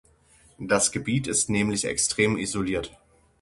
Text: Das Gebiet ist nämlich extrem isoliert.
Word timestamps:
Das 0.57 0.91
Gebiet 0.91 1.27
ist 1.27 1.51
nämlich 1.51 1.85
extrem 1.85 2.35
isoliert. 2.35 2.91